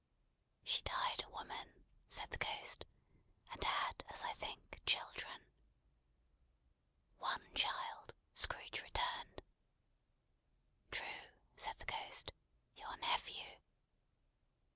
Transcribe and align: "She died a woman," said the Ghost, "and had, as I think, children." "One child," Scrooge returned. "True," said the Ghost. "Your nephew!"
"She 0.63 0.81
died 0.81 1.21
a 1.23 1.29
woman," 1.29 1.85
said 2.09 2.31
the 2.31 2.39
Ghost, 2.39 2.85
"and 3.51 3.63
had, 3.63 4.03
as 4.09 4.23
I 4.23 4.33
think, 4.33 4.81
children." 4.83 5.45
"One 7.19 7.51
child," 7.53 8.15
Scrooge 8.33 8.81
returned. 8.81 9.43
"True," 10.89 11.29
said 11.55 11.77
the 11.77 11.85
Ghost. 11.85 12.31
"Your 12.73 12.97
nephew!" 12.97 13.59